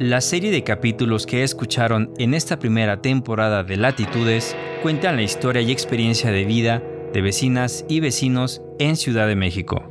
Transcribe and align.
La 0.00 0.22
serie 0.22 0.50
de 0.50 0.64
capítulos 0.64 1.26
que 1.26 1.42
escucharon 1.42 2.14
en 2.16 2.32
esta 2.32 2.58
primera 2.58 3.02
temporada 3.02 3.64
de 3.64 3.76
Latitudes 3.76 4.56
cuentan 4.80 5.16
la 5.16 5.22
historia 5.22 5.60
y 5.60 5.70
experiencia 5.70 6.32
de 6.32 6.46
vida 6.46 6.82
de 7.12 7.20
vecinas 7.20 7.84
y 7.86 8.00
vecinos 8.00 8.62
en 8.78 8.96
Ciudad 8.96 9.26
de 9.26 9.36
México. 9.36 9.84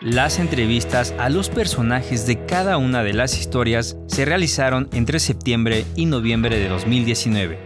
Las 0.00 0.38
entrevistas 0.38 1.14
a 1.18 1.28
los 1.28 1.50
personajes 1.50 2.26
de 2.26 2.46
cada 2.46 2.78
una 2.78 3.02
de 3.02 3.12
las 3.12 3.38
historias 3.38 3.98
se 4.06 4.24
realizaron 4.24 4.88
entre 4.94 5.20
septiembre 5.20 5.84
y 5.94 6.06
noviembre 6.06 6.58
de 6.58 6.70
2019. 6.70 7.58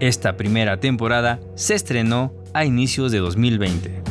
Esta 0.00 0.36
primera 0.36 0.80
temporada 0.80 1.38
se 1.54 1.74
estrenó 1.74 2.34
a 2.54 2.64
inicios 2.64 3.12
de 3.12 3.18
2020. 3.20 4.02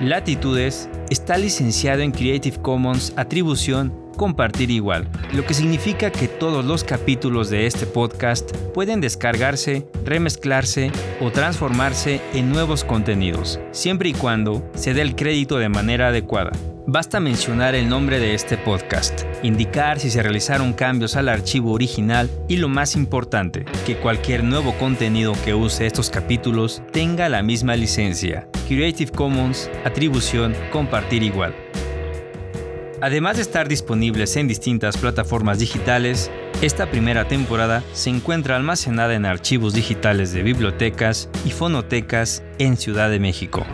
Latitudes 0.00 0.90
está 1.08 1.38
licenciado 1.38 2.02
en 2.02 2.10
Creative 2.10 2.60
Commons 2.60 3.12
Atribución 3.16 4.01
Compartir 4.16 4.70
Igual, 4.70 5.08
lo 5.32 5.44
que 5.44 5.54
significa 5.54 6.10
que 6.10 6.28
todos 6.28 6.64
los 6.64 6.84
capítulos 6.84 7.50
de 7.50 7.66
este 7.66 7.86
podcast 7.86 8.56
pueden 8.74 9.00
descargarse, 9.00 9.86
remezclarse 10.04 10.92
o 11.20 11.30
transformarse 11.30 12.20
en 12.34 12.50
nuevos 12.50 12.84
contenidos, 12.84 13.60
siempre 13.70 14.10
y 14.10 14.12
cuando 14.12 14.68
se 14.74 14.94
dé 14.94 15.02
el 15.02 15.16
crédito 15.16 15.58
de 15.58 15.68
manera 15.68 16.08
adecuada. 16.08 16.52
Basta 16.84 17.20
mencionar 17.20 17.76
el 17.76 17.88
nombre 17.88 18.18
de 18.18 18.34
este 18.34 18.56
podcast, 18.56 19.22
indicar 19.44 20.00
si 20.00 20.10
se 20.10 20.20
realizaron 20.20 20.72
cambios 20.72 21.14
al 21.14 21.28
archivo 21.28 21.72
original 21.72 22.28
y 22.48 22.56
lo 22.56 22.68
más 22.68 22.96
importante, 22.96 23.64
que 23.86 23.96
cualquier 23.96 24.42
nuevo 24.42 24.74
contenido 24.78 25.32
que 25.44 25.54
use 25.54 25.86
estos 25.86 26.10
capítulos 26.10 26.82
tenga 26.90 27.28
la 27.28 27.42
misma 27.42 27.76
licencia, 27.76 28.48
Creative 28.66 29.12
Commons, 29.12 29.70
atribución, 29.84 30.56
compartir 30.72 31.22
igual. 31.22 31.54
Además 33.02 33.34
de 33.34 33.42
estar 33.42 33.66
disponibles 33.66 34.36
en 34.36 34.46
distintas 34.46 34.96
plataformas 34.96 35.58
digitales, 35.58 36.30
esta 36.62 36.88
primera 36.88 37.26
temporada 37.26 37.82
se 37.92 38.10
encuentra 38.10 38.54
almacenada 38.54 39.14
en 39.14 39.26
archivos 39.26 39.74
digitales 39.74 40.32
de 40.32 40.44
bibliotecas 40.44 41.28
y 41.44 41.50
fonotecas 41.50 42.44
en 42.60 42.76
Ciudad 42.76 43.10
de 43.10 43.18
México. 43.18 43.66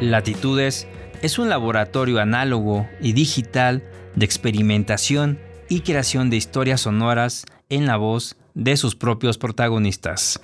Latitudes 0.00 0.88
es 1.22 1.38
un 1.38 1.48
laboratorio 1.48 2.18
análogo 2.18 2.88
y 3.00 3.12
digital 3.12 3.84
de 4.16 4.24
experimentación 4.24 5.38
y 5.68 5.82
creación 5.82 6.28
de 6.28 6.38
historias 6.38 6.80
sonoras 6.80 7.46
en 7.68 7.86
la 7.86 7.96
voz 7.96 8.34
de 8.54 8.76
sus 8.76 8.96
propios 8.96 9.38
protagonistas. 9.38 10.40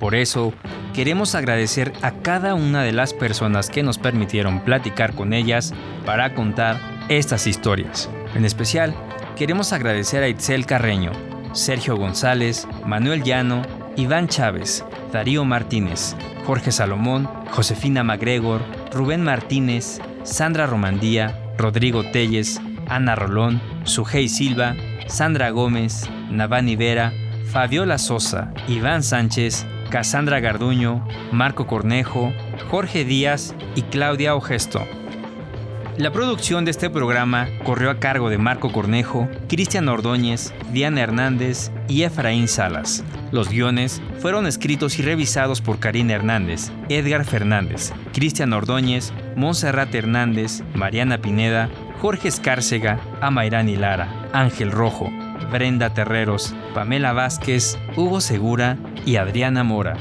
Por 0.00 0.16
eso, 0.16 0.52
queremos 0.94 1.36
agradecer 1.36 1.92
a 2.02 2.10
cada 2.10 2.54
una 2.54 2.82
de 2.82 2.92
las 2.92 3.14
personas 3.14 3.70
que 3.70 3.84
nos 3.84 3.98
permitieron 3.98 4.64
platicar 4.64 5.14
con 5.14 5.32
ellas 5.32 5.72
para 6.04 6.34
contar 6.34 6.95
estas 7.08 7.46
historias. 7.46 8.10
En 8.34 8.44
especial, 8.44 8.94
queremos 9.36 9.72
agradecer 9.72 10.22
a 10.22 10.28
Itzel 10.28 10.66
Carreño, 10.66 11.12
Sergio 11.52 11.96
González, 11.96 12.66
Manuel 12.84 13.22
Llano, 13.22 13.62
Iván 13.96 14.28
Chávez, 14.28 14.84
Darío 15.12 15.44
Martínez, 15.44 16.16
Jorge 16.44 16.72
Salomón, 16.72 17.28
Josefina 17.50 18.02
MacGregor, 18.04 18.60
Rubén 18.92 19.22
Martínez, 19.22 20.00
Sandra 20.22 20.66
Romandía, 20.66 21.40
Rodrigo 21.56 22.10
Telles, 22.10 22.60
Ana 22.88 23.14
Rolón, 23.14 23.60
Sujei 23.84 24.28
Silva, 24.28 24.74
Sandra 25.06 25.50
Gómez, 25.50 26.08
Navani 26.30 26.76
Vera, 26.76 27.12
Fabiola 27.50 27.98
Sosa, 27.98 28.52
Iván 28.68 29.02
Sánchez, 29.02 29.66
Casandra 29.90 30.40
Garduño, 30.40 31.06
Marco 31.32 31.66
Cornejo, 31.66 32.32
Jorge 32.70 33.04
Díaz 33.04 33.54
y 33.74 33.82
Claudia 33.82 34.34
Ogesto. 34.34 34.84
La 35.98 36.12
producción 36.12 36.66
de 36.66 36.72
este 36.72 36.90
programa 36.90 37.48
corrió 37.64 37.90
a 37.90 37.98
cargo 37.98 38.28
de 38.28 38.36
Marco 38.36 38.70
Cornejo, 38.70 39.30
Cristian 39.48 39.88
Ordóñez, 39.88 40.52
Diana 40.70 41.00
Hernández 41.00 41.70
y 41.88 42.02
Efraín 42.02 42.48
Salas. 42.48 43.02
Los 43.32 43.48
guiones 43.48 44.02
fueron 44.18 44.46
escritos 44.46 44.98
y 44.98 45.02
revisados 45.02 45.62
por 45.62 45.78
Karina 45.78 46.12
Hernández, 46.12 46.70
Edgar 46.90 47.24
Fernández, 47.24 47.94
Cristian 48.12 48.52
Ordóñez, 48.52 49.14
Montserrat 49.36 49.94
Hernández, 49.94 50.62
Mariana 50.74 51.16
Pineda, 51.16 51.70
Jorge 52.02 52.28
Escárcega, 52.28 53.00
Amairani 53.22 53.76
Lara, 53.76 54.28
Ángel 54.34 54.72
Rojo, 54.72 55.10
Brenda 55.50 55.94
Terreros, 55.94 56.54
Pamela 56.74 57.14
Vázquez, 57.14 57.78
Hugo 57.96 58.20
Segura 58.20 58.76
y 59.06 59.16
Adriana 59.16 59.64
Mora. 59.64 59.96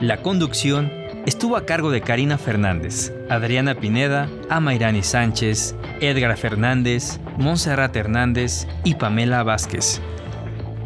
La 0.00 0.22
conducción 0.22 1.03
estuvo 1.26 1.56
a 1.56 1.64
cargo 1.66 1.90
de 1.90 2.00
Karina 2.00 2.38
Fernández, 2.38 3.12
Adriana 3.28 3.74
Pineda, 3.74 4.28
Amairani 4.48 5.02
Sánchez, 5.02 5.74
Edgar 6.00 6.36
Fernández, 6.36 7.18
Montserrat 7.38 7.94
Hernández 7.96 8.66
y 8.84 8.94
Pamela 8.94 9.42
Vázquez. 9.42 10.00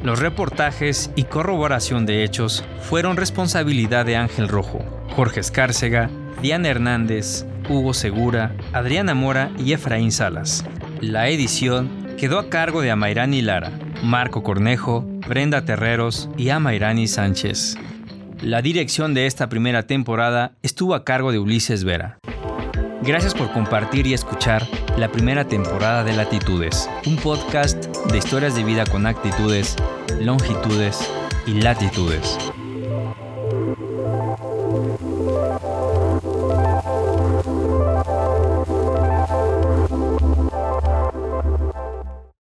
Los 0.03 0.21
reportajes 0.21 1.11
y 1.17 1.25
corroboración 1.25 2.07
de 2.07 2.23
hechos 2.23 2.65
fueron 2.83 3.17
responsabilidad 3.17 4.07
de 4.07 4.17
Ángel 4.17 4.49
Rojo, 4.49 4.85
Jorge 5.17 5.41
Escárcega, 5.41 6.09
Diana 6.41 6.69
Hernández, 6.69 7.45
Hugo 7.69 7.93
Segura, 7.95 8.55
Adriana 8.73 9.15
Mora 9.15 9.51
y 9.59 9.73
Efraín 9.73 10.13
Salas. 10.13 10.65
La 11.01 11.29
edición 11.29 12.07
quedó 12.17 12.39
a 12.39 12.49
cargo 12.49 12.81
de 12.81 12.93
Amairani 12.93 13.43
Lara, 13.43 13.73
Marco 14.03 14.43
Cornejo, 14.45 15.05
Brenda 15.29 15.65
Terreros 15.65 16.31
y 16.37 16.51
Amairani 16.51 17.09
Sánchez. 17.09 17.77
La 18.43 18.63
dirección 18.63 19.15
de 19.15 19.27
esta 19.27 19.49
primera 19.49 19.83
temporada 19.83 20.53
estuvo 20.63 20.95
a 20.95 21.05
cargo 21.05 21.33
de 21.33 21.41
Ulises 21.41 21.83
Vera. 21.83 22.19
Gracias 23.03 23.35
por 23.35 23.53
compartir 23.53 24.07
y 24.07 24.15
escuchar 24.15 24.65
la 24.97 25.11
primera 25.11 25.45
temporada 25.45 26.05
de 26.05 26.15
Latitudes, 26.15 26.89
un 27.07 27.17
podcast 27.17 27.85
de 28.11 28.19
historias 28.19 28.55
de 28.55 28.63
vida 28.63 28.85
con 28.87 29.07
actitudes, 29.07 29.75
longitudes 30.21 31.01
y 31.47 31.55
latitudes. 31.55 32.39